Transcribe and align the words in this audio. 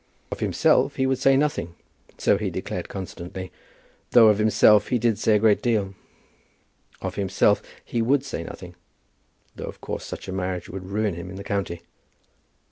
"Of 0.31 0.39
himself 0.39 0.95
he 0.95 1.05
would 1.05 1.19
say 1.19 1.37
nothing." 1.37 1.75
So 2.17 2.39
he 2.39 2.49
declared 2.49 2.89
constantly, 2.89 3.51
though 4.09 4.29
of 4.29 4.39
himself 4.39 4.87
he 4.87 4.97
did 4.97 5.19
say 5.19 5.35
a 5.35 5.37
great 5.37 5.61
deal. 5.61 5.93
"Of 7.03 7.17
himself 7.17 7.61
he 7.85 8.01
would 8.01 8.25
say 8.25 8.43
nothing, 8.43 8.73
though 9.55 9.65
of 9.67 9.79
course 9.79 10.03
such 10.03 10.27
a 10.27 10.31
marriage 10.33 10.67
would 10.67 10.87
ruin 10.89 11.13
him 11.13 11.29
in 11.29 11.35
the 11.35 11.43
county." 11.43 11.83